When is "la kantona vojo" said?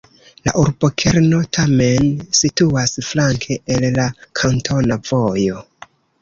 3.99-5.63